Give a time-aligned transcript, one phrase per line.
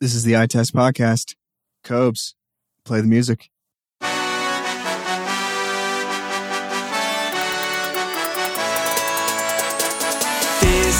[0.00, 1.34] This is the Eye Test Podcast.
[1.84, 2.34] Cobes,
[2.86, 3.50] play the music.
[4.00, 4.08] This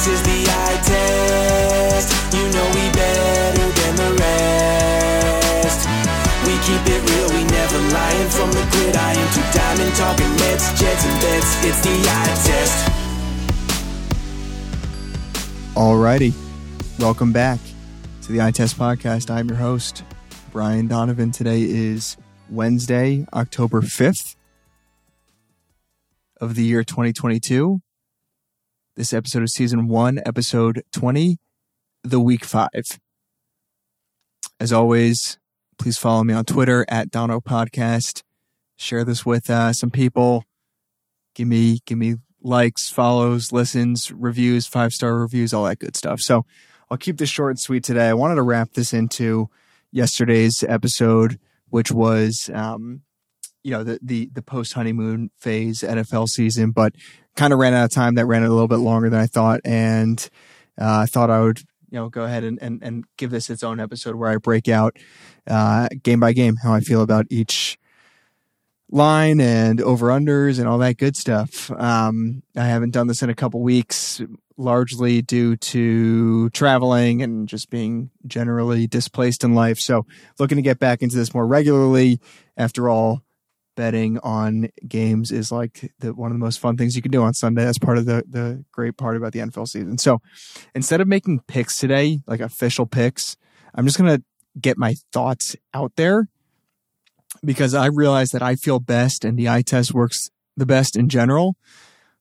[0.06, 2.12] is the eye test.
[2.34, 5.88] You know we better than the rest.
[6.44, 11.06] We keep it real, we never lying from the gridiron to diamond talking Mets, Jets,
[11.06, 11.64] and bets.
[11.64, 12.76] It's the eye test.
[15.74, 16.34] Alrighty.
[16.98, 17.60] Welcome back
[18.30, 19.28] to the Eye Test Podcast.
[19.28, 20.05] I'm your host,
[20.52, 21.33] Brian Donovan.
[21.33, 22.16] Today is
[22.48, 24.37] Wednesday, October 5th
[26.41, 27.80] of the year 2022.
[28.95, 31.39] This episode is season one, episode 20,
[32.05, 32.69] the week five.
[34.61, 35.39] As always,
[35.77, 38.23] please follow me on Twitter at Dono Podcast.
[38.77, 40.45] Share this with uh, some people.
[41.34, 46.20] Give me, give me likes, follows, listens, reviews, five star reviews, all that good stuff.
[46.20, 46.45] So
[46.91, 48.09] I'll keep this short and sweet today.
[48.09, 49.48] I wanted to wrap this into
[49.93, 53.03] yesterday's episode, which was, um,
[53.62, 56.95] you know, the, the, the post honeymoon phase NFL season, but
[57.37, 58.17] kind of ran out of time.
[58.17, 59.61] That ran a little bit longer than I thought.
[59.64, 60.19] And,
[60.81, 61.59] uh, I thought I would,
[61.91, 64.69] you know, go ahead and, and, and give this its own episode where I break
[64.69, 64.97] out,
[65.47, 67.79] uh, game by game, how I feel about each,
[68.92, 71.70] line and over unders and all that good stuff.
[71.70, 74.20] Um, I haven't done this in a couple weeks,
[74.61, 79.78] largely due to traveling and just being generally displaced in life.
[79.78, 80.06] So
[80.39, 82.20] looking to get back into this more regularly.
[82.56, 83.22] After all,
[83.77, 87.22] betting on games is like the, one of the most fun things you can do
[87.22, 87.64] on Sunday.
[87.64, 89.97] That's part of the, the great part about the NFL season.
[89.97, 90.20] So
[90.74, 93.36] instead of making picks today, like official picks,
[93.74, 94.22] I'm just going to
[94.61, 96.28] get my thoughts out there
[97.42, 101.08] because I realize that I feel best and the eye test works the best in
[101.08, 101.56] general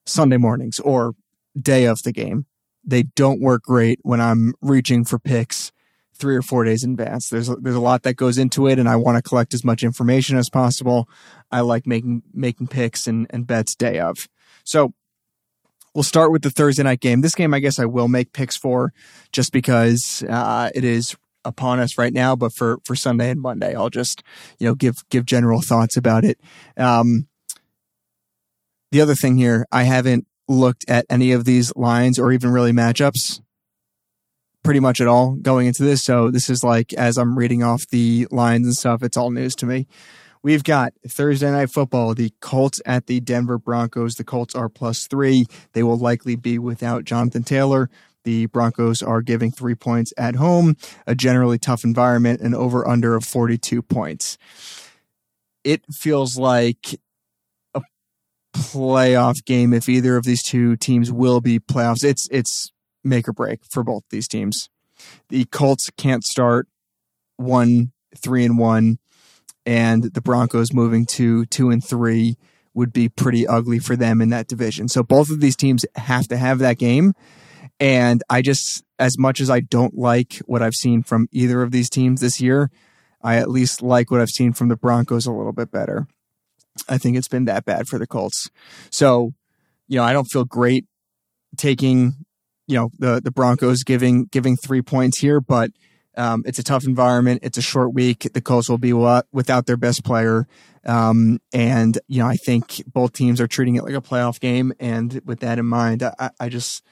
[0.06, 1.14] Sunday mornings or
[1.60, 2.46] day of the game.
[2.84, 5.72] They don't work great when I'm reaching for picks
[6.14, 7.28] three or four days in advance.
[7.28, 9.64] There's a, there's a lot that goes into it, and I want to collect as
[9.64, 11.08] much information as possible.
[11.50, 14.28] I like making making picks and, and bets day of.
[14.64, 14.92] So
[15.94, 17.22] we'll start with the Thursday night game.
[17.22, 18.92] This game, I guess, I will make picks for,
[19.32, 23.74] just because uh, it is upon us right now, but for for Sunday and Monday,
[23.74, 24.22] I'll just
[24.58, 26.38] you know give give general thoughts about it.
[26.76, 27.26] Um,
[28.92, 32.72] the other thing here, I haven't looked at any of these lines or even really
[32.72, 33.40] matchups
[34.62, 36.02] pretty much at all going into this.
[36.02, 39.54] So this is like as I'm reading off the lines and stuff, it's all news
[39.56, 39.86] to me.
[40.42, 44.16] We've got Thursday night football, the Colts at the Denver Broncos.
[44.16, 45.46] The Colts are plus three.
[45.72, 47.88] They will likely be without Jonathan Taylor.
[48.24, 53.16] The Broncos are giving three points at home, a generally tough environment, and over under
[53.16, 54.36] of 42 points.
[55.62, 56.98] It feels like
[58.54, 62.04] playoff game if either of these two teams will be playoffs.
[62.04, 62.72] It's it's
[63.04, 64.68] make or break for both these teams.
[65.28, 66.68] The Colts can't start
[67.36, 68.98] one, three and one,
[69.64, 72.36] and the Broncos moving to two and three
[72.74, 74.88] would be pretty ugly for them in that division.
[74.88, 77.14] So both of these teams have to have that game.
[77.80, 81.72] And I just, as much as I don't like what I've seen from either of
[81.72, 82.70] these teams this year,
[83.22, 86.06] I at least like what I've seen from the Broncos a little bit better.
[86.88, 88.50] I think it's been that bad for the Colts.
[88.90, 89.32] So,
[89.88, 90.86] you know, I don't feel great
[91.56, 92.14] taking,
[92.66, 95.70] you know, the, the Broncos giving, giving three points here, but,
[96.16, 97.40] um, it's a tough environment.
[97.42, 98.28] It's a short week.
[98.34, 100.46] The Colts will be without their best player.
[100.84, 104.72] Um, and, you know, I think both teams are treating it like a playoff game.
[104.80, 106.84] And with that in mind, I, I just,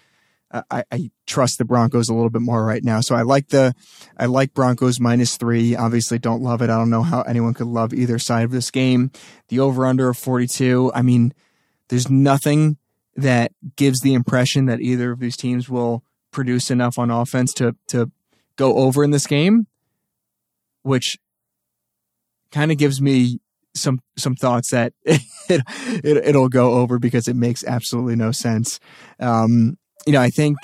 [0.50, 3.00] I, I, trust the Broncos a little bit more right now.
[3.00, 3.74] So I like the,
[4.16, 5.76] I like Broncos minus three.
[5.76, 6.70] Obviously don't love it.
[6.70, 9.10] I don't know how anyone could love either side of this game.
[9.48, 10.90] The over under of 42.
[10.94, 11.34] I mean,
[11.88, 12.78] there's nothing
[13.14, 17.76] that gives the impression that either of these teams will produce enough on offense to,
[17.88, 18.10] to
[18.56, 19.66] go over in this game,
[20.82, 21.18] which
[22.50, 23.40] kind of gives me
[23.74, 25.62] some some thoughts that it,
[26.04, 28.80] it will go over because it makes absolutely no sense.
[29.20, 30.56] Um, you know, I think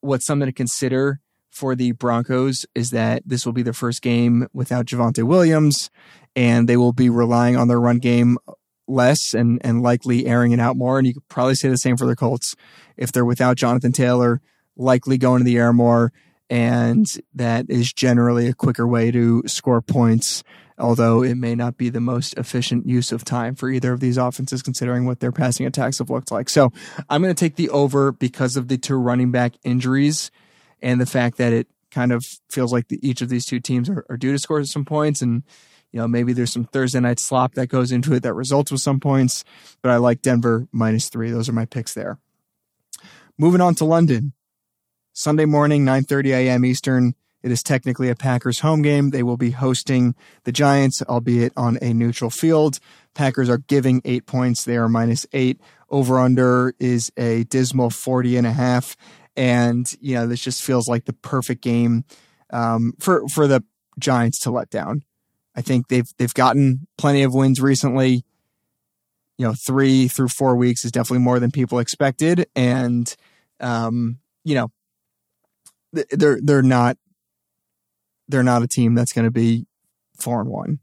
[0.00, 1.20] what's something to consider
[1.50, 5.90] for the Broncos is that this will be their first game without Javonte Williams,
[6.36, 8.38] and they will be relying on their run game
[8.86, 10.98] less and and likely airing it out more.
[10.98, 12.54] And you could probably say the same for the Colts
[12.96, 14.40] if they're without Jonathan Taylor,
[14.76, 16.12] likely going to the air more,
[16.50, 20.42] and that is generally a quicker way to score points
[20.78, 24.16] although it may not be the most efficient use of time for either of these
[24.16, 26.48] offenses, considering what their passing attacks have looked like.
[26.48, 26.72] So
[27.10, 30.30] I'm going to take the over because of the two running back injuries
[30.80, 33.88] and the fact that it kind of feels like the, each of these two teams
[33.88, 35.42] are, are due to score some points and
[35.90, 38.82] you know, maybe there's some Thursday night slop that goes into it that results with
[38.82, 39.42] some points,
[39.80, 41.30] but I like Denver minus three.
[41.30, 42.18] Those are my picks there.
[43.38, 44.34] Moving on to London.
[45.18, 46.64] Sunday morning, 9:30 a.m.
[46.64, 47.12] Eastern.
[47.42, 49.10] It is technically a Packers home game.
[49.10, 52.78] They will be hosting the Giants, albeit on a neutral field.
[53.14, 54.62] Packers are giving eight points.
[54.62, 55.60] They are minus eight.
[55.90, 58.96] Over under is a dismal 40 and a half.
[59.36, 62.04] And, you know, this just feels like the perfect game
[62.50, 63.64] um, for, for the
[63.98, 65.02] Giants to let down.
[65.56, 68.24] I think they've, they've gotten plenty of wins recently.
[69.36, 72.46] You know, three through four weeks is definitely more than people expected.
[72.54, 73.12] And,
[73.58, 74.70] um, you know,
[75.92, 76.96] they're, they're not,
[78.28, 79.66] they're not a team that's going to be
[80.18, 80.80] four and one.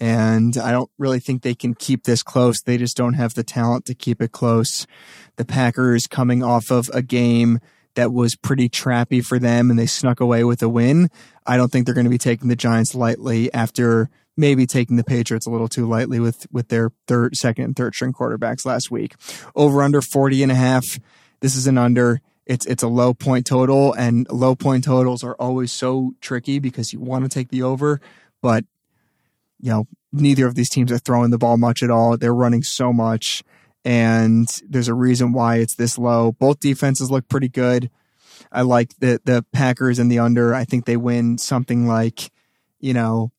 [0.00, 2.62] And I don't really think they can keep this close.
[2.62, 4.86] They just don't have the talent to keep it close.
[5.36, 7.58] The Packers coming off of a game
[7.94, 11.10] that was pretty trappy for them and they snuck away with a win.
[11.46, 15.04] I don't think they're going to be taking the Giants lightly after maybe taking the
[15.04, 18.88] Patriots a little too lightly with, with their third, second and third string quarterbacks last
[18.88, 19.16] week.
[19.56, 21.00] Over under 40 and a half.
[21.40, 22.20] This is an under.
[22.48, 26.92] It's, it's a low point total and low point totals are always so tricky because
[26.92, 28.00] you want to take the over,
[28.42, 28.64] but
[29.60, 32.16] you know, neither of these teams are throwing the ball much at all.
[32.16, 33.42] They're running so much,
[33.84, 36.32] and there's a reason why it's this low.
[36.32, 37.90] Both defenses look pretty good.
[38.52, 40.54] I like the the Packers and the under.
[40.54, 42.30] I think they win something like,
[42.80, 43.32] you know,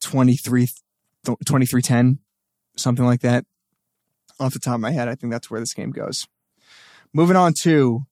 [0.00, 0.68] 23
[1.82, 2.18] 10
[2.76, 3.44] something like that.
[4.38, 6.26] Off the top of my head, I think that's where this game goes.
[7.12, 8.06] Moving on to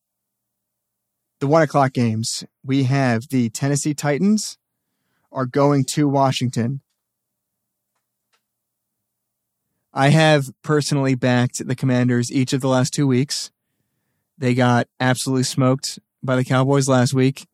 [1.39, 4.59] the one o'clock games, we have the Tennessee Titans
[5.31, 6.81] are going to Washington.
[9.95, 13.53] I have personally backed the Commanders each of the last two weeks.
[14.37, 17.47] They got absolutely smoked by the Cowboys last week,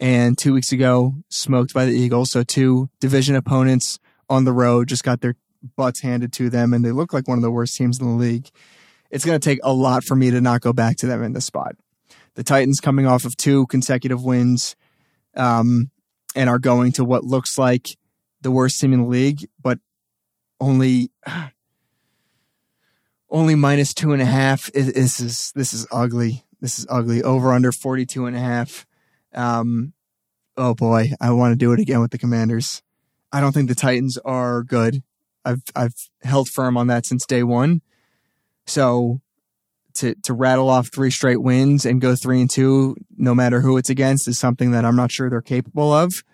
[0.00, 2.30] and two weeks ago, smoked by the Eagles.
[2.30, 3.98] So, two division opponents
[4.30, 5.36] on the road just got their
[5.76, 8.14] butts handed to them, and they look like one of the worst teams in the
[8.14, 8.48] league.
[9.12, 11.34] It's going to take a lot for me to not go back to them in
[11.34, 11.76] this spot.
[12.34, 14.74] The Titans coming off of two consecutive wins
[15.36, 15.90] um,
[16.34, 17.98] and are going to what looks like
[18.40, 19.78] the worst team in the league, but
[20.60, 21.10] only
[23.30, 24.72] only minus two and a half.
[24.72, 26.44] This is this is ugly.
[26.62, 27.22] This is ugly.
[27.22, 28.86] Over under 42 and a half.
[29.34, 29.92] Um,
[30.56, 32.82] oh boy, I want to do it again with the Commanders.
[33.30, 35.02] I don't think the Titans are good.
[35.44, 37.82] I've I've held firm on that since day one.
[38.66, 39.20] So
[39.94, 43.76] to to rattle off three straight wins and go three and two, no matter who
[43.76, 46.24] it's against, is something that I'm not sure they're capable of.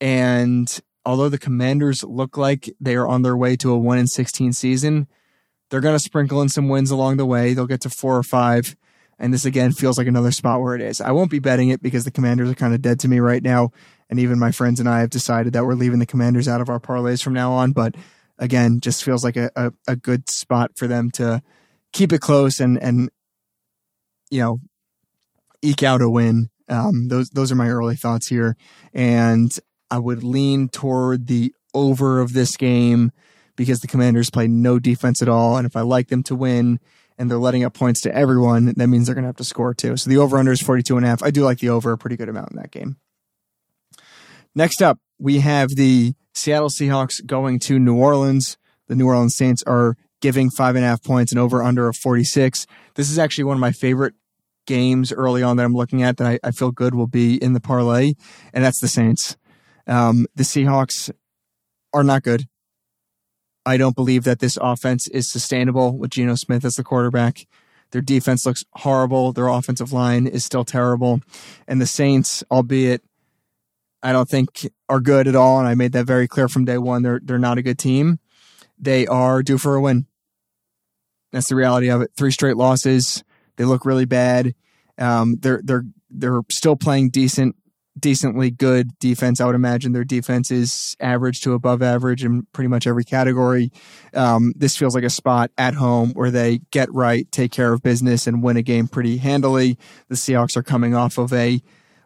[0.00, 4.06] And although the Commanders look like they are on their way to a 1 in
[4.06, 5.06] 16 season,
[5.68, 7.54] they're going to sprinkle in some wins along the way.
[7.54, 8.76] They'll get to four or five.
[9.18, 11.00] And this again feels like another spot where it is.
[11.00, 13.42] I won't be betting it because the Commanders are kind of dead to me right
[13.42, 13.70] now.
[14.08, 16.70] And even my friends and I have decided that we're leaving the Commanders out of
[16.70, 17.72] our parlays from now on.
[17.72, 17.94] But
[18.40, 21.42] again, just feels like a, a, a good spot for them to
[21.92, 23.10] keep it close and, and,
[24.30, 24.58] you know,
[25.62, 26.48] eke out a win.
[26.68, 28.56] Um, those, those are my early thoughts here.
[28.92, 29.56] And
[29.90, 33.12] I would lean toward the over of this game
[33.56, 35.56] because the Commanders play no defense at all.
[35.56, 36.80] And if I like them to win
[37.18, 39.74] and they're letting up points to everyone, that means they're going to have to score
[39.74, 39.96] too.
[39.96, 41.22] So the over under is 42 and a half.
[41.22, 42.96] I do like the over a pretty good amount in that game.
[44.54, 48.56] Next up, we have the Seattle Seahawks going to New Orleans.
[48.88, 51.96] The New Orleans Saints are giving five and a half points and over under of
[51.96, 52.66] 46.
[52.94, 54.14] This is actually one of my favorite
[54.66, 57.54] games early on that I'm looking at that I, I feel good will be in
[57.54, 58.12] the parlay,
[58.52, 59.36] and that's the Saints.
[59.86, 61.10] Um, the Seahawks
[61.92, 62.44] are not good.
[63.66, 67.46] I don't believe that this offense is sustainable with Geno Smith as the quarterback.
[67.90, 69.32] Their defense looks horrible.
[69.32, 71.20] Their offensive line is still terrible.
[71.66, 73.02] And the Saints, albeit
[74.02, 76.78] I don't think are good at all, and I made that very clear from day
[76.78, 78.18] one, they're they're not a good team.
[78.78, 80.06] They are due for a win.
[81.32, 82.10] That's the reality of it.
[82.16, 83.22] Three straight losses.
[83.56, 84.54] They look really bad.
[84.98, 87.56] Um, they're they're they're still playing decent
[87.98, 89.40] decently good defense.
[89.40, 93.72] I would imagine their defense is average to above average in pretty much every category.
[94.14, 97.82] Um, this feels like a spot at home where they get right, take care of
[97.82, 99.78] business, and win a game pretty handily.
[100.08, 101.60] The Seahawks are coming off of a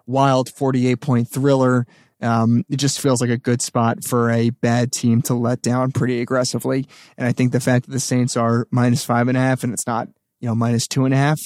[0.06, 1.86] wild 48 point thriller.
[2.20, 5.92] Um, it just feels like a good spot for a bad team to let down
[5.92, 6.86] pretty aggressively.
[7.18, 9.72] And I think the fact that the Saints are minus five and a half and
[9.72, 10.08] it's not,
[10.40, 11.40] you know, minus two and a half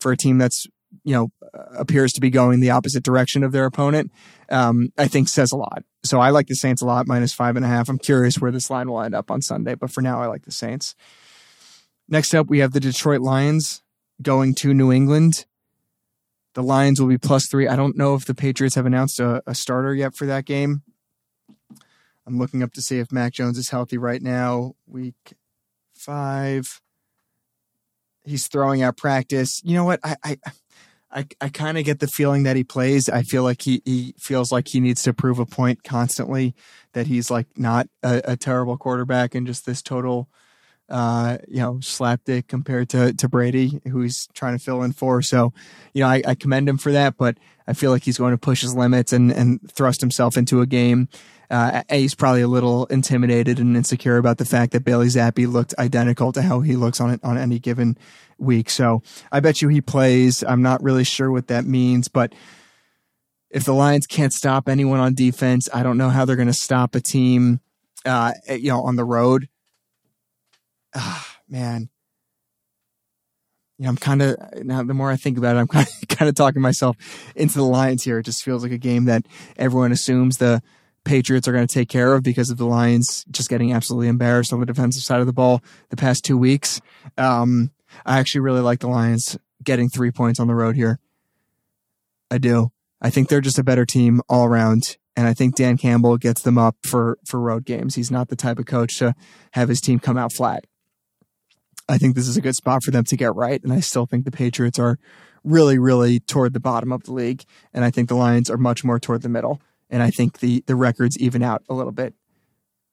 [0.00, 0.66] for a team that's
[1.04, 1.30] you know,
[1.76, 4.12] appears to be going the opposite direction of their opponent,
[4.50, 5.84] um, I think says a lot.
[6.04, 7.88] So I like the Saints a lot, minus five and a half.
[7.88, 10.44] I'm curious where this line will end up on Sunday, but for now, I like
[10.44, 10.94] the Saints.
[12.08, 13.82] Next up, we have the Detroit Lions
[14.20, 15.46] going to New England.
[16.54, 17.68] The Lions will be plus three.
[17.68, 20.82] I don't know if the Patriots have announced a, a starter yet for that game.
[22.26, 24.74] I'm looking up to see if Mac Jones is healthy right now.
[24.86, 25.34] Week
[25.96, 26.80] five.
[28.24, 29.60] He's throwing out practice.
[29.64, 30.00] You know what?
[30.04, 30.38] I, I
[31.14, 33.08] I, I kind of get the feeling that he plays.
[33.08, 36.54] I feel like he, he feels like he needs to prove a point constantly
[36.94, 40.30] that he's like not a, a terrible quarterback and just this total,
[40.88, 45.22] uh, you know, slapdick compared to, to Brady, who he's trying to fill in for.
[45.22, 45.52] So,
[45.94, 48.38] you know, I, I commend him for that, but I feel like he's going to
[48.38, 51.08] push his limits and, and thrust himself into a game.
[51.50, 55.74] Uh, he's probably a little intimidated and insecure about the fact that Bailey Zappe looked
[55.78, 57.96] identical to how he looks on it on any given
[58.38, 58.70] week.
[58.70, 60.42] So I bet you he plays.
[60.42, 62.34] I'm not really sure what that means, but
[63.50, 66.54] if the Lions can't stop anyone on defense, I don't know how they're going to
[66.54, 67.60] stop a team,
[68.06, 69.48] uh, you know, on the road.
[70.94, 71.88] Ah, man.
[73.78, 74.82] You know, I'm kind of now.
[74.82, 76.96] The more I think about it, I'm kind of, kind of talking myself
[77.34, 78.18] into the Lions here.
[78.18, 80.62] It just feels like a game that everyone assumes the
[81.04, 84.52] Patriots are going to take care of because of the Lions just getting absolutely embarrassed
[84.52, 86.80] on the defensive side of the ball the past two weeks.
[87.18, 87.72] Um,
[88.06, 91.00] I actually really like the Lions getting three points on the road here.
[92.30, 92.70] I do.
[93.00, 94.96] I think they're just a better team all around.
[95.16, 97.96] And I think Dan Campbell gets them up for, for road games.
[97.96, 99.14] He's not the type of coach to
[99.52, 100.66] have his team come out flat.
[101.88, 103.62] I think this is a good spot for them to get right.
[103.62, 104.98] And I still think the Patriots are
[105.44, 107.44] really, really toward the bottom of the league.
[107.74, 109.60] And I think the Lions are much more toward the middle.
[109.90, 112.14] And I think the, the records even out a little bit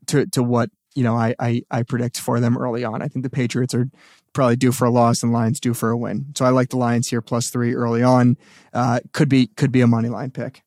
[0.08, 3.02] to, to what, you know, I, I, I predict for them early on.
[3.02, 3.88] I think the Patriots are
[4.34, 6.34] probably due for a loss and Lions due for a win.
[6.36, 8.38] So I like the Lions here plus three early on.
[8.74, 10.64] Uh, could be could be a money line pick.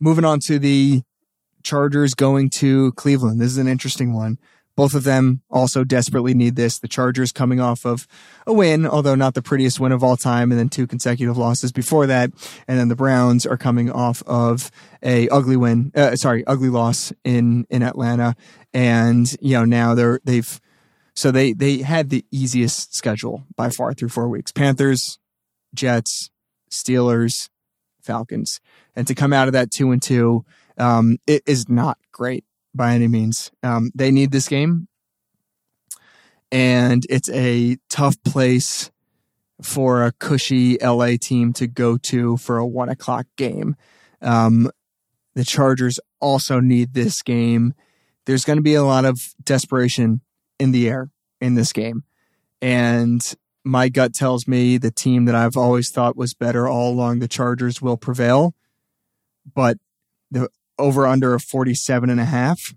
[0.00, 1.02] Moving on to the
[1.62, 3.40] Chargers going to Cleveland.
[3.40, 4.38] This is an interesting one.
[4.78, 6.78] Both of them also desperately need this.
[6.78, 8.06] The Chargers coming off of
[8.46, 11.72] a win, although not the prettiest win of all time, and then two consecutive losses
[11.72, 12.30] before that.
[12.68, 14.70] And then the Browns are coming off of
[15.02, 18.36] a ugly win, uh, sorry, ugly loss in in Atlanta,
[18.72, 20.60] and you know now they're they've
[21.12, 25.18] so they they had the easiest schedule by far through four weeks: Panthers,
[25.74, 26.30] Jets,
[26.70, 27.48] Steelers,
[28.00, 28.60] Falcons,
[28.94, 30.44] and to come out of that two and two,
[30.76, 32.44] um, it is not great
[32.78, 33.50] by any means.
[33.62, 34.88] Um, they need this game,
[36.50, 38.90] and it's a tough place
[39.60, 43.76] for a cushy LA team to go to for a one o'clock game.
[44.22, 44.70] Um,
[45.34, 47.74] the Chargers also need this game.
[48.26, 50.20] There's going to be a lot of desperation
[50.58, 52.04] in the air in this game.
[52.60, 53.22] And
[53.64, 57.28] my gut tells me the team that I've always thought was better all along, the
[57.28, 58.54] Chargers, will prevail.
[59.54, 59.78] But
[60.30, 62.74] the over under of 47 and a half.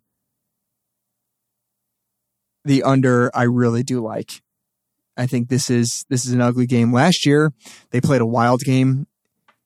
[2.64, 4.42] The under I really do like.
[5.18, 6.94] I think this is this is an ugly game.
[6.94, 7.52] Last year
[7.90, 9.08] they played a wild game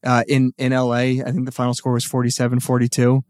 [0.03, 0.95] uh, in in LA.
[0.95, 3.23] I think the final score was 47-42.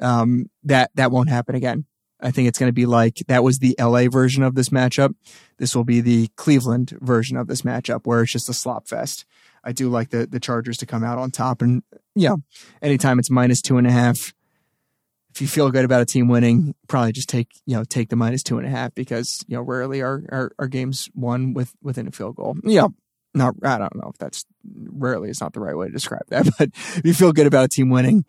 [0.00, 1.86] Um, that that won't happen again.
[2.20, 5.14] I think it's going to be like that was the LA version of this matchup.
[5.58, 9.24] This will be the Cleveland version of this matchup where it's just a slop fest.
[9.64, 11.82] I do like the the Chargers to come out on top, and
[12.14, 12.36] yeah,
[12.80, 14.34] anytime it's minus two and a half,
[15.34, 18.16] if you feel good about a team winning, probably just take you know take the
[18.16, 22.06] minus two and a half because you know rarely are are games won with within
[22.06, 22.56] a field goal.
[22.64, 22.88] Yeah,
[23.34, 26.48] not I don't know if that's rarely is not the right way to describe that,
[26.58, 28.24] but if you feel good about a team winning,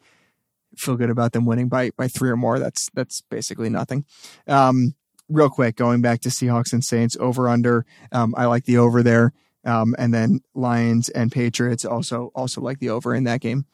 [0.77, 2.59] feel good about them winning by by three or more.
[2.59, 4.05] That's that's basically nothing.
[4.47, 4.95] Um,
[5.27, 7.85] real quick, going back to Seahawks and Saints over under.
[8.11, 9.33] Um, I like the over there.
[9.65, 13.65] Um, and then Lions and Patriots also also like the over in that game.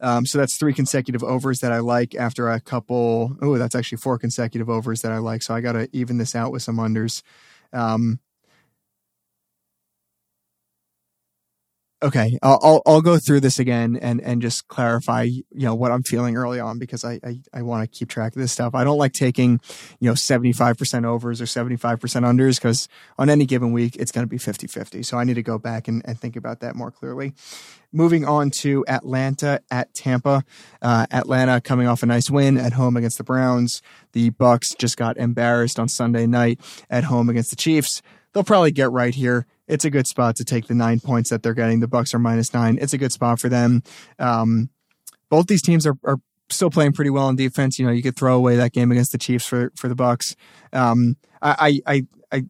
[0.00, 3.36] Um, so that's three consecutive overs that I like after a couple.
[3.40, 5.42] Oh, that's actually four consecutive overs that I like.
[5.42, 7.22] So I got to even this out with some unders.
[7.72, 8.20] Um,
[12.06, 16.02] okay, I'll, I'll, go through this again and and just clarify, you know, what I'm
[16.02, 18.74] feeling early on because I I, I want to keep track of this stuff.
[18.74, 19.60] I don't like taking,
[20.00, 24.28] you know, 75% overs or 75% unders because on any given week it's going to
[24.28, 25.04] be 50-50.
[25.04, 27.34] So I need to go back and, and think about that more clearly.
[27.92, 30.44] Moving on to Atlanta at Tampa.
[30.82, 33.80] Uh, Atlanta coming off a nice win at home against the Browns.
[34.12, 36.60] The Bucs just got embarrassed on Sunday night
[36.90, 38.02] at home against the Chiefs.
[38.36, 41.42] They'll probably get right here it's a good spot to take the nine points that
[41.42, 41.80] they're getting.
[41.80, 42.78] The Bucs are minus nine.
[42.80, 43.82] It's a good spot for them.
[44.18, 44.70] Um,
[45.28, 46.18] both these teams are, are
[46.50, 47.78] still playing pretty well on defense.
[47.78, 50.36] You know, you could throw away that game against the Chiefs for for the Bucs.
[50.72, 52.44] Um, I, I I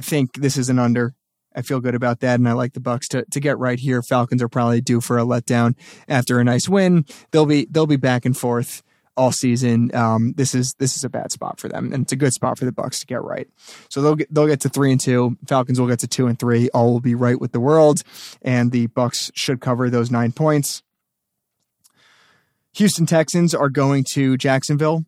[0.00, 1.14] think this is an under.
[1.54, 4.02] I feel good about that, and I like the Bucs to to get right here.
[4.02, 5.74] Falcons are probably due for a letdown
[6.08, 7.06] after a nice win.
[7.30, 8.82] They'll be they'll be back and forth
[9.20, 9.94] all season.
[9.94, 12.58] Um, this is this is a bad spot for them, and it's a good spot
[12.58, 13.46] for the Bucs to get right.
[13.90, 15.36] So they'll get they'll get to three and two.
[15.46, 16.70] Falcons will get to two and three.
[16.70, 18.02] All will be right with the world,
[18.40, 20.82] and the Bucs should cover those nine points.
[22.74, 25.04] Houston Texans are going to Jacksonville.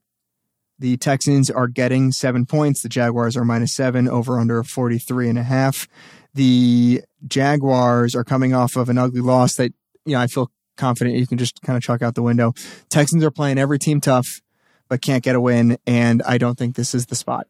[0.79, 2.83] The Texans are getting seven points.
[2.83, 5.89] The Jaguars are minus seven over under 43 and a half.
[6.35, 9.73] The Jaguars are coming off of an ugly loss that,
[10.05, 10.51] you know, I feel
[10.83, 12.53] confident you can just kind of chuck out the window.
[12.91, 14.41] Texans are playing every team tough,
[14.89, 15.79] but can't get a win.
[15.87, 17.47] And I don't think this is the spot.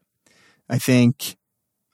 [0.69, 1.35] I think,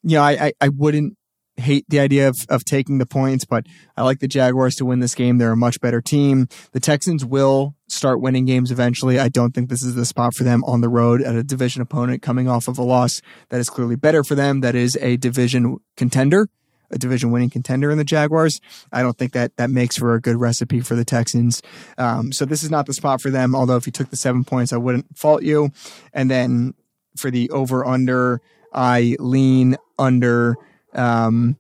[0.04, 1.16] you know, I, I, I wouldn't
[1.56, 5.00] hate the idea of, of taking the points, but I like the Jaguars to win
[5.00, 5.38] this game.
[5.38, 6.48] They're a much better team.
[6.74, 9.18] The Texans will start winning games eventually.
[9.18, 11.82] I don't think this is the spot for them on the road at a division
[11.82, 14.60] opponent coming off of a loss that is clearly better for them.
[14.60, 16.50] That is a division contender,
[16.92, 18.60] a division winning contender in the Jaguars.
[18.92, 21.62] I don't think that that makes for a good recipe for the Texans.
[21.98, 23.56] Um, so this is not the spot for them.
[23.56, 25.72] Although if you took the seven points, I wouldn't fault you.
[26.14, 26.74] And then
[27.18, 28.42] for the over under,
[28.74, 30.56] I lean under
[30.94, 31.58] um,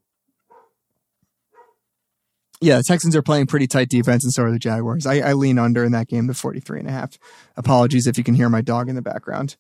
[2.62, 5.06] yeah, the Texans are playing pretty tight defense, and so are the Jaguars.
[5.06, 7.18] I, I lean under in that game to 43 and a half.
[7.56, 9.56] Apologies if you can hear my dog in the background.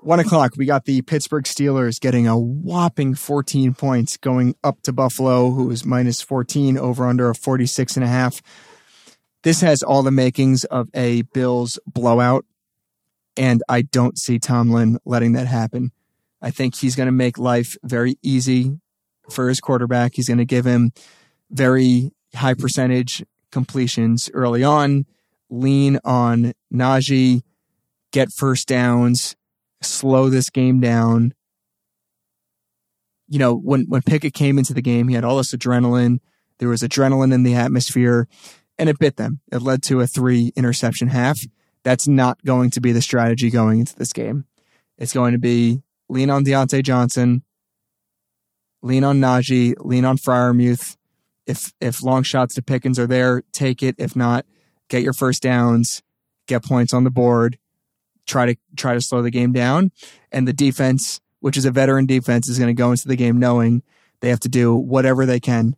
[0.00, 4.92] One o'clock, we got the Pittsburgh Steelers getting a whopping 14 points going up to
[4.92, 8.40] Buffalo, who is minus 14 over under a 46 and a half.
[9.42, 12.44] This has all the makings of a Bills blowout,
[13.36, 15.90] and I don't see Tomlin letting that happen.
[16.40, 18.78] I think he's going to make life very easy
[19.28, 20.12] for his quarterback.
[20.14, 20.92] He's going to give him
[21.50, 25.06] very high percentage completions early on,
[25.50, 27.42] lean on Najee,
[28.12, 29.34] get first downs,
[29.82, 31.34] slow this game down.
[33.28, 36.18] You know, when, when Pickett came into the game, he had all this adrenaline.
[36.58, 38.26] There was adrenaline in the atmosphere
[38.78, 39.40] and it bit them.
[39.50, 41.38] It led to a three interception half.
[41.82, 44.44] That's not going to be the strategy going into this game.
[44.96, 47.42] It's going to be lean on Diontae Johnson,
[48.82, 50.96] lean on Najee, lean on Freiermuth.
[51.46, 53.94] If if long shots to Pickens are there, take it.
[53.98, 54.44] If not,
[54.88, 56.02] get your first downs,
[56.46, 57.58] get points on the board,
[58.28, 59.90] try to try to slow the game down.
[60.30, 63.38] And the defense, which is a veteran defense, is going to go into the game
[63.38, 63.82] knowing
[64.20, 65.76] they have to do whatever they can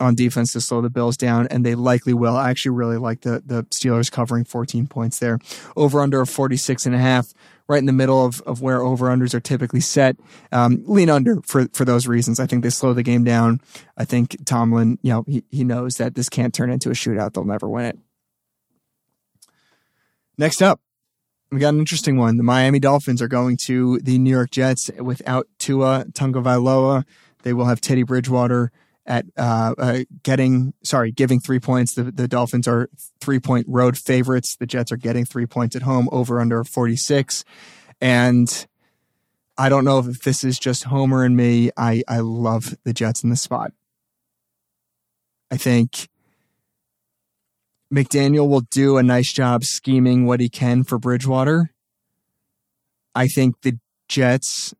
[0.00, 2.36] on defense to slow the Bills down, and they likely will.
[2.36, 5.38] I actually really like the the Steelers covering 14 points there.
[5.76, 7.34] Over under a 46 and a half
[7.68, 10.16] right in the middle of, of where over unders are typically set.
[10.50, 12.40] Um, lean under for, for those reasons.
[12.40, 13.60] I think they slow the game down.
[13.96, 17.34] I think Tomlin, you know, he, he knows that this can't turn into a shootout.
[17.34, 17.98] They'll never win it.
[20.38, 20.80] Next up,
[21.50, 22.36] we got an interesting one.
[22.36, 27.04] The Miami Dolphins are going to the New York Jets without Tua Tagovailoa.
[27.42, 28.70] They will have Teddy Bridgewater
[29.06, 31.94] at uh, uh, getting sorry giving three points.
[31.94, 34.56] The, the Dolphins are three point road favorites.
[34.56, 37.44] The Jets are getting three points at home over under forty six,
[38.00, 38.66] and
[39.56, 41.70] I don't know if this is just Homer and me.
[41.76, 43.72] I I love the Jets in the spot.
[45.50, 46.08] I think
[47.92, 51.70] McDaniel will do a nice job scheming what he can for Bridgewater.
[53.14, 54.74] I think the Jets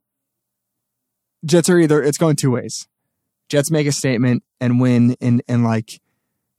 [1.44, 2.88] Jets are either it's going two ways.
[3.48, 6.00] Jets make a statement and win in, in like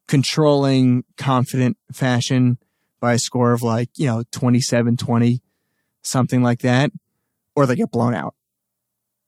[0.08, 2.58] controlling, confident fashion
[3.00, 5.42] by a score of like, you know, 27 20,
[6.02, 6.92] something like that,
[7.56, 8.34] or they get blown out.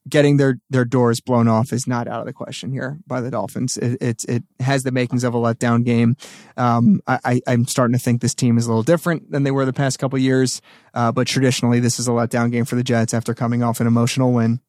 [0.10, 3.30] Getting their, their doors blown off is not out of the question here by the
[3.30, 3.78] Dolphins.
[3.78, 6.18] It, it, it has the makings of a letdown game.
[6.58, 9.64] Um, I, I'm starting to think this team is a little different than they were
[9.64, 10.62] the past couple years.
[10.94, 13.86] Uh, but traditionally, this is a letdown game for the Jets after coming off an
[13.86, 14.60] emotional win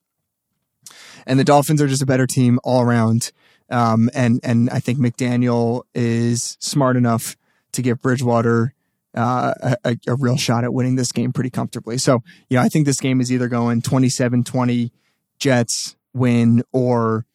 [1.26, 3.32] and the Dolphins are just a better team all around.
[3.70, 7.36] Um, and and I think McDaniel is smart enough
[7.72, 8.74] to give Bridgewater
[9.14, 11.98] uh, a, a, real shot at winning this game pretty comfortably.
[11.98, 14.90] So, yeah, I think this game is either going 27-20
[15.38, 17.26] Jets win or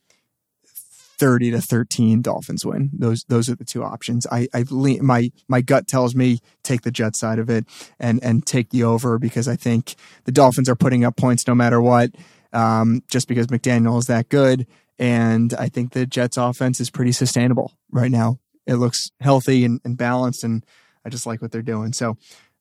[1.19, 2.91] 30 to 13 Dolphins win.
[2.93, 4.27] Those those are the two options.
[4.31, 7.65] I I my my gut tells me take the Jets side of it
[7.99, 11.55] and and take the over because I think the Dolphins are putting up points no
[11.55, 12.11] matter what
[12.53, 14.67] um, just because McDaniel is that good.
[14.99, 18.39] And I think the Jets offense is pretty sustainable right now.
[18.65, 20.65] It looks healthy and, and balanced, and
[21.05, 21.93] I just like what they're doing.
[21.93, 22.17] So,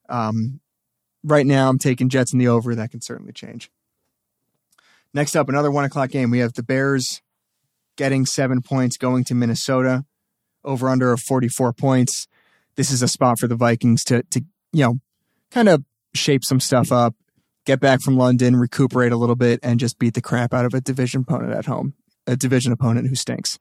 [0.09, 0.61] um,
[1.25, 2.75] right now, I'm taking Jets in the over.
[2.75, 3.71] That can certainly change.
[5.15, 6.31] Next up, another one o'clock game.
[6.31, 7.23] We have the Bears
[7.97, 10.05] getting seven points going to Minnesota,
[10.65, 12.27] over under of 44 points.
[12.77, 15.01] This is a spot for the Vikings to, to you know,
[15.51, 17.15] kind of shape some stuff up
[17.67, 20.73] get back from London, recuperate a little bit, and just beat the crap out of
[20.73, 21.93] a division opponent at home,
[22.27, 23.59] a division opponent who stinks.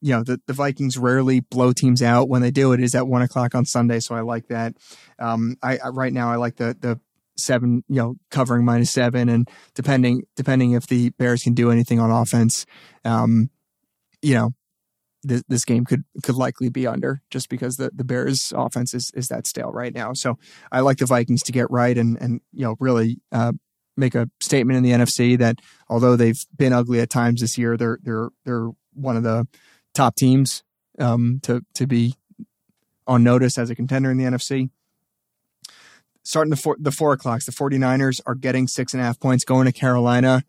[0.00, 2.30] You know, the, the Vikings rarely blow teams out.
[2.30, 4.74] When they do, it is at one o'clock on Sunday, so I like that.
[5.18, 6.98] Um, I, I right now I like the the
[7.44, 12.00] seven, you know, covering minus seven, and depending depending if the Bears can do anything
[12.00, 12.66] on offense,
[13.04, 13.50] um,
[14.22, 14.50] you know,
[15.22, 19.10] this, this game could could likely be under just because the, the Bears offense is,
[19.14, 20.12] is that stale right now.
[20.12, 20.38] So
[20.72, 23.52] I like the Vikings to get right and and you know really uh,
[23.96, 25.56] make a statement in the NFC that
[25.88, 29.46] although they've been ugly at times this year, they're they're they're one of the
[29.94, 30.62] top teams
[30.98, 32.14] um, to to be
[33.06, 34.70] on notice as a contender in the NFC.
[36.30, 39.44] Starting the four, the four o'clocks, the 49ers are getting six and a half points
[39.44, 40.44] going to Carolina.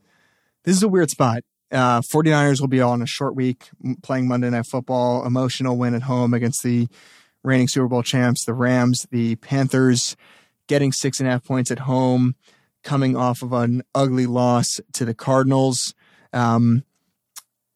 [0.64, 1.42] This is a weird spot.
[1.72, 3.72] Uh, 49ers will be on a short week
[4.04, 6.88] playing Monday Night Football, emotional win at home against the
[7.44, 10.16] reigning Super Bowl champs, the Rams, the Panthers
[10.68, 12.36] getting six and a half points at home,
[12.84, 15.96] coming off of an ugly loss to the Cardinals.
[16.32, 16.84] Um,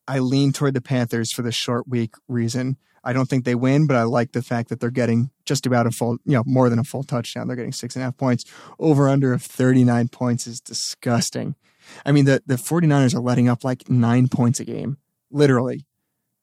[0.07, 2.77] I lean toward the Panthers for the short week reason.
[3.05, 5.85] I don't think they win, but I like the fact that they're getting just about
[5.85, 7.47] a full, you know, more than a full touchdown.
[7.47, 8.45] They're getting six and a half points.
[8.79, 11.55] Over under of 39 points is disgusting.
[12.03, 14.97] I mean, the, the 49ers are letting up like nine points a game,
[15.29, 15.85] literally.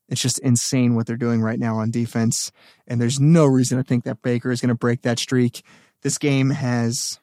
[0.07, 2.51] It's just insane what they're doing right now on defense.
[2.87, 5.63] And there's no reason to think that Baker is going to break that streak.
[6.01, 7.19] This game has,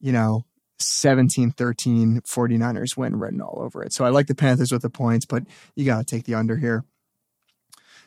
[0.00, 0.46] you know,
[0.78, 3.92] 17 13 49ers win written all over it.
[3.92, 5.44] So I like the Panthers with the points, but
[5.76, 6.84] you got to take the under here.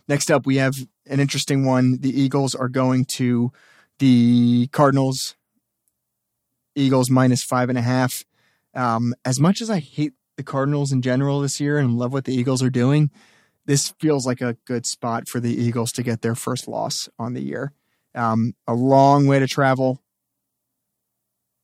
[0.08, 0.76] Next up, we have
[1.08, 1.98] an interesting one.
[2.00, 3.52] The Eagles are going to
[4.00, 5.36] the Cardinals.
[6.76, 8.24] Eagles minus five and a half.
[8.74, 12.26] Um, as much as I hate the Cardinals in general this year and love what
[12.26, 13.10] the Eagles are doing,
[13.65, 17.34] this feels like a good spot for the Eagles to get their first loss on
[17.34, 17.72] the year.
[18.13, 20.02] Um, a long way to travel.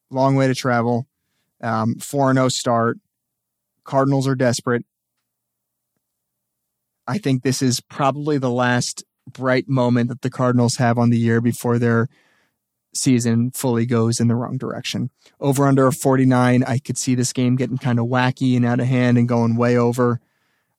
[0.09, 1.07] Long way to travel.
[1.61, 2.97] Um, 4 0 start.
[3.83, 4.85] Cardinals are desperate.
[7.11, 11.17] I think this is probably the last bright moment that the Cardinals have on the
[11.17, 12.07] year before their
[12.93, 15.09] season fully goes in the wrong direction.
[15.39, 18.87] Over under 49, I could see this game getting kind of wacky and out of
[18.87, 20.21] hand and going way over.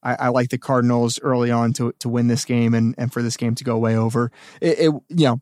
[0.03, 3.23] I, I, like the Cardinals early on to to win this game and and for
[3.23, 4.33] this game to go way over.
[4.61, 5.41] It, it you know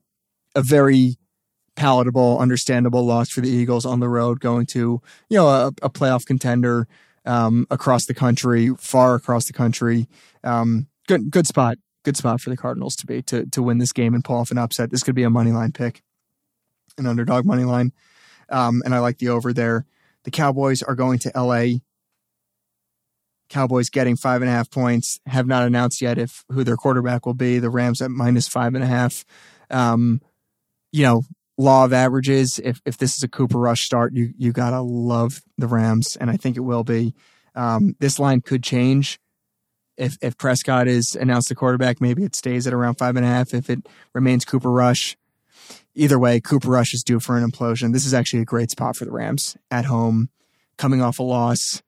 [0.54, 1.16] a very
[1.76, 5.00] palatable, understandable loss for the Eagles on the road, going to
[5.30, 6.86] you know a, a playoff contender
[7.24, 10.08] um, across the country, far across the country.
[10.42, 13.92] Um, good good spot, good spot for the Cardinals to be to to win this
[13.92, 14.90] game and pull off an upset.
[14.90, 16.02] This could be a money line pick
[17.00, 17.92] an underdog money line.
[18.48, 19.86] Um, and I like the over there.
[20.24, 21.78] The Cowboys are going to LA.
[23.48, 25.18] Cowboys getting five and a half points.
[25.26, 27.58] Have not announced yet if who their quarterback will be.
[27.58, 29.24] The Rams at minus five and a half.
[29.70, 30.20] Um,
[30.92, 31.22] you know,
[31.60, 32.58] law of averages.
[32.58, 36.30] If if this is a Cooper Rush start, you you gotta love the Rams, and
[36.30, 37.14] I think it will be.
[37.54, 39.18] Um, this line could change
[39.96, 42.00] if if Prescott is announced the quarterback.
[42.00, 43.54] Maybe it stays at around five and a half.
[43.54, 45.16] If it remains Cooper Rush,
[45.94, 47.92] either way, Cooper Rush is due for an implosion.
[47.92, 50.30] This is actually a great spot for the Rams at home,
[50.78, 51.82] coming off a loss.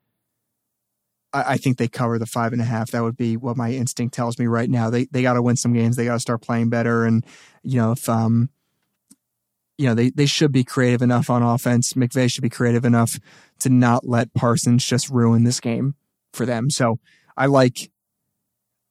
[1.34, 2.90] I, think they cover the five and a half.
[2.90, 4.90] That would be what my instinct tells me right now.
[4.90, 5.96] They they got to win some games.
[5.96, 7.06] They got to start playing better.
[7.06, 7.24] And
[7.62, 8.50] you know if um,
[9.82, 11.94] you know they they should be creative enough on offense.
[11.94, 13.18] McVay should be creative enough
[13.58, 15.96] to not let Parsons just ruin this game
[16.32, 16.70] for them.
[16.70, 17.00] So
[17.36, 17.90] I like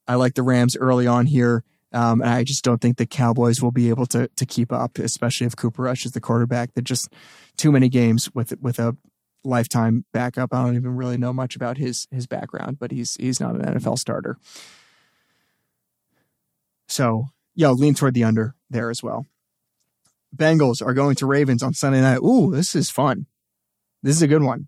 [0.06, 1.63] I like the Rams early on here.
[1.93, 4.97] Um, and I just don't think the Cowboys will be able to to keep up,
[4.97, 6.73] especially if Cooper Rush is the quarterback.
[6.73, 7.08] They're just
[7.56, 8.97] too many games with with a
[9.45, 10.54] lifetime backup.
[10.54, 13.62] I don't even really know much about his his background, but he's he's not an
[13.62, 14.38] NFL starter.
[16.89, 19.25] So yeah, lean toward the under there as well.
[20.36, 22.20] Bengals are going to Ravens on Sunday night.
[22.20, 23.26] Ooh, this is fun.
[24.04, 24.67] This is a good one.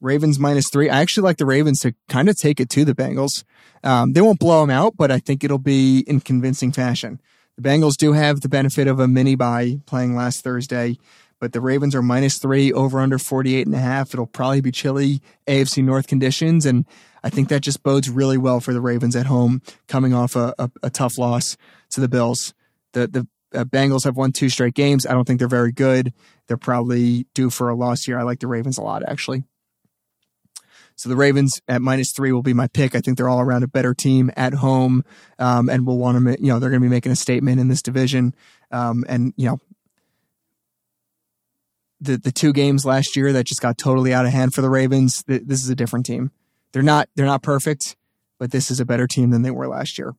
[0.00, 0.90] Ravens minus three.
[0.90, 3.44] I actually like the Ravens to kind of take it to the Bengals.
[3.82, 7.20] Um, they won't blow them out, but I think it'll be in convincing fashion.
[7.56, 10.98] The Bengals do have the benefit of a mini bye playing last Thursday,
[11.40, 14.12] but the Ravens are minus three over under 48 and a half.
[14.12, 16.66] It'll probably be chilly AFC North conditions.
[16.66, 16.84] And
[17.24, 20.54] I think that just bodes really well for the Ravens at home coming off a,
[20.58, 21.56] a, a tough loss
[21.90, 22.52] to the Bills.
[22.92, 25.06] The, the uh, Bengals have won two straight games.
[25.06, 26.12] I don't think they're very good.
[26.46, 28.18] They're probably due for a loss here.
[28.18, 29.44] I like the Ravens a lot, actually.
[30.96, 32.94] So the Ravens at minus three will be my pick.
[32.94, 35.04] I think they're all around a better team at home,
[35.38, 37.68] um, and will want to, you know, they're going to be making a statement in
[37.68, 38.34] this division.
[38.70, 39.58] Um, and you know,
[42.00, 44.70] the the two games last year that just got totally out of hand for the
[44.70, 45.22] Ravens.
[45.22, 46.30] Th- this is a different team.
[46.72, 47.94] They're not they're not perfect,
[48.38, 50.14] but this is a better team than they were last year.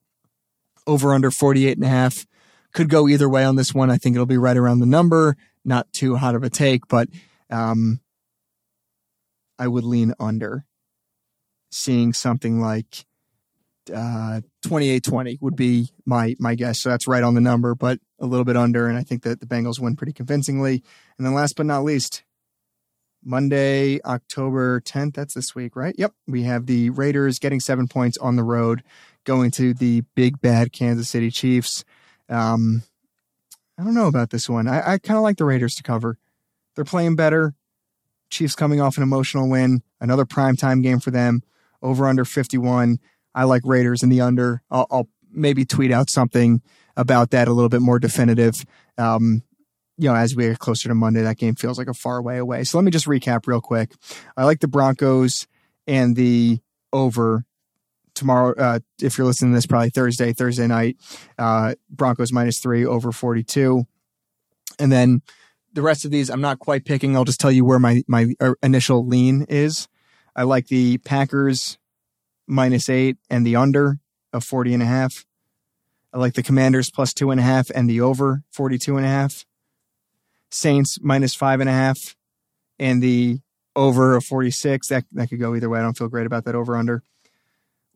[0.85, 2.25] Over under 48 and a half
[2.77, 3.89] could go either way on this one.
[3.89, 5.35] I think it'll be right around the number.
[5.65, 7.09] Not too hot of a take, but
[7.49, 8.01] um,
[9.57, 10.63] I would lean under.
[11.71, 13.05] Seeing something like
[13.91, 16.79] uh, 28-20 would be my my guess.
[16.79, 18.87] So that's right on the number, but a little bit under.
[18.87, 20.83] And I think that the Bengals win pretty convincingly.
[21.17, 22.23] And then last but not least,
[23.23, 25.15] Monday, October 10th.
[25.15, 25.95] That's this week, right?
[25.97, 26.13] Yep.
[26.27, 28.83] We have the Raiders getting seven points on the road,
[29.23, 31.83] going to the big bad Kansas City Chiefs.
[32.29, 32.83] Um,
[33.77, 34.67] I don't know about this one.
[34.67, 36.17] I, I kind of like the Raiders to cover.
[36.75, 37.53] They're playing better.
[38.29, 41.43] Chiefs coming off an emotional win, another primetime game for them,
[41.81, 42.99] over under 51.
[43.33, 44.61] I like Raiders in the under.
[44.69, 46.61] I'll, I'll maybe tweet out something
[46.95, 48.65] about that a little bit more definitive.
[48.97, 49.43] Um,
[49.97, 52.37] you know, as we get closer to Monday, that game feels like a far way
[52.37, 52.63] away.
[52.63, 53.93] So let me just recap real quick.
[54.35, 55.47] I like the Broncos
[55.85, 56.59] and the
[56.91, 57.45] over
[58.17, 58.53] tomorrow.
[58.57, 60.97] Uh, if you're listening to this, probably Thursday, Thursday night,
[61.37, 63.85] uh, Broncos minus three over 42.
[64.79, 65.21] And then
[65.73, 67.15] the rest of these, I'm not quite picking.
[67.15, 69.87] I'll just tell you where my, my uh, initial lean is.
[70.35, 71.77] I like the Packers
[72.47, 73.99] minus eight and the under
[74.33, 75.25] of 40 and a half.
[76.13, 79.09] I like the Commanders plus two and a half and the over 42 and a
[79.09, 79.45] half.
[80.49, 82.15] Saints minus five and a half
[82.79, 83.39] and the
[83.75, 84.87] over of 46.
[84.87, 85.79] That, that could go either way.
[85.79, 87.03] I don't feel great about that over under.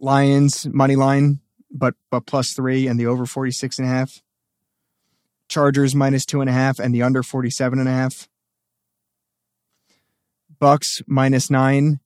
[0.01, 1.39] Lions money line,
[1.71, 4.21] but, but plus three and the over 46 and a half.
[5.47, 8.27] Chargers minus two and a half and the under 47 and a half.
[10.59, 11.99] Bucs minus nine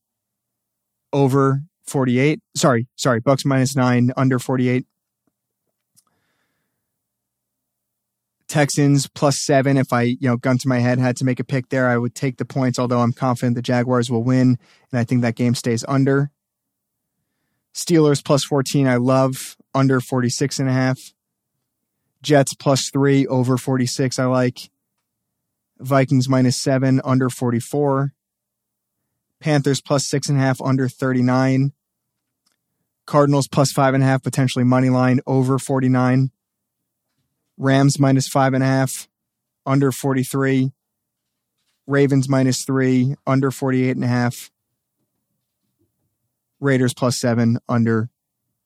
[1.11, 2.39] over 48.
[2.55, 3.21] Sorry, sorry.
[3.21, 4.85] Bucs minus nine, under 48.
[8.47, 9.77] Texans plus seven.
[9.77, 11.97] If I, you know, gun to my head, had to make a pick there, I
[11.97, 14.57] would take the points, although I'm confident the Jaguars will win.
[14.91, 16.31] And I think that game stays under.
[17.75, 18.87] Steelers plus 14.
[18.87, 21.13] I love under 46 and a half.
[22.21, 24.17] Jets plus three, over 46.
[24.17, 24.71] I like.
[25.77, 28.13] Vikings minus seven, under 44.
[29.41, 31.73] Panthers plus six and a half, under 39.
[33.05, 36.31] Cardinals plus five and a half, potentially money line, over 49.
[37.57, 39.09] Rams minus five and a half,
[39.65, 40.71] under 43.
[41.85, 44.49] Ravens minus three, under 48 and a half.
[46.65, 48.09] Raiders plus seven, under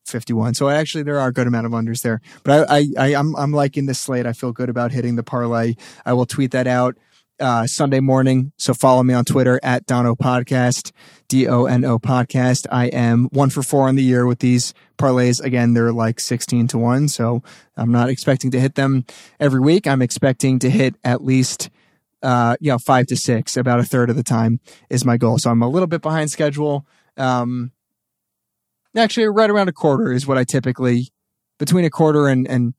[0.06, 0.56] 51.
[0.56, 2.22] So actually, there are a good amount of unders there.
[2.44, 4.26] But I, I, I am I'm, I'm liking this slate.
[4.26, 5.76] I feel good about hitting the parlay.
[6.06, 6.98] I will tweet that out
[7.40, 8.52] uh, Sunday morning.
[8.58, 10.92] So follow me on Twitter at Dono Podcast,
[11.28, 12.68] D O N O Podcast.
[12.72, 15.42] I am one for four on the year with these parlays.
[15.42, 17.08] Again, they're like 16 to one.
[17.08, 17.42] So
[17.78, 19.06] I'm not expecting to hit them
[19.40, 19.88] every week.
[19.88, 21.70] I'm expecting to hit at least,
[22.22, 24.60] uh, you know, five to six, about a third of the time
[24.90, 25.38] is my goal.
[25.38, 26.86] So I'm a little bit behind schedule.
[27.18, 27.72] Um,
[28.96, 31.10] actually right around a quarter is what I typically
[31.60, 32.74] between a quarter and, and,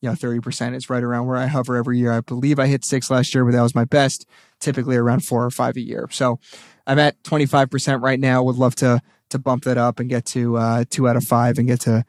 [0.00, 2.12] you know, 30% is right around where I hover every year.
[2.12, 4.26] I believe I hit six last year, but that was my best,
[4.58, 6.08] typically around four or five a year.
[6.10, 6.40] So
[6.86, 8.42] I'm at 25% right now.
[8.42, 11.58] Would love to, to bump that up and get to, uh, two out of five
[11.58, 12.04] and get to,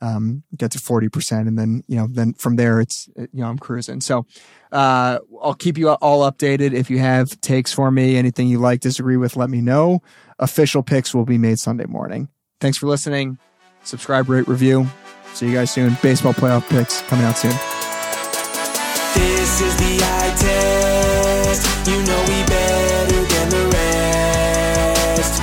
[0.00, 1.48] um, get to 40%.
[1.48, 4.00] And then, you know, then from there, it's, you know, I'm cruising.
[4.00, 4.26] So,
[4.70, 6.72] uh, I'll keep you all updated.
[6.74, 10.02] If you have takes for me, anything you like, disagree with, let me know.
[10.38, 12.28] Official picks will be made Sunday morning.
[12.62, 13.38] Thanks for listening.
[13.82, 14.86] Subscribe, rate, review.
[15.34, 15.96] See you guys soon.
[16.00, 17.50] Baseball playoff picks coming out soon.
[19.18, 21.66] This is the eye test.
[21.90, 25.42] You know we better than the rest.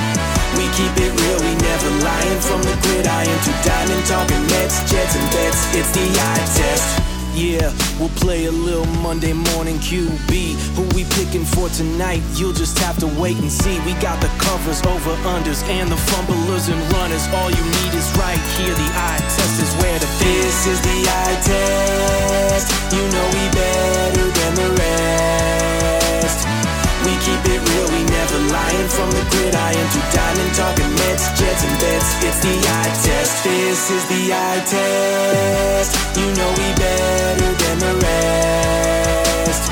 [0.56, 5.18] We keep it real, we never lying from the gridiron to diamond talking Mets, Jets,
[5.18, 5.76] and bets.
[5.76, 6.99] It's the eye test.
[7.40, 10.60] Yeah, we'll play a little Monday morning QB.
[10.76, 12.22] Who we picking for tonight?
[12.36, 13.80] You'll just have to wait and see.
[13.88, 17.26] We got the covers, over unders, and the fumblers and runners.
[17.32, 18.76] All you need is right here.
[18.76, 22.68] The eye test is where the this is the eye test.
[22.92, 26.69] You know we better than the rest.
[27.06, 31.64] We keep it real, we never lying from the gridiron to diamond talking Mets, Jets,
[31.64, 32.10] and bets.
[32.28, 33.44] It's the eye test.
[33.44, 35.96] This is the eye test.
[36.18, 39.64] You know we better than the rest.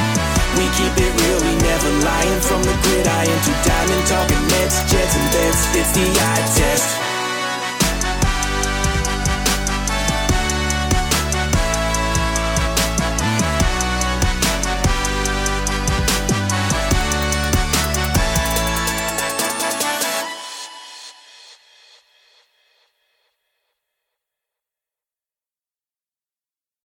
[0.55, 5.15] We keep it real, we never lying from the gridiron to diamond talking Mets, Jets,
[5.15, 5.61] and bets.
[5.75, 7.06] It's the eye test.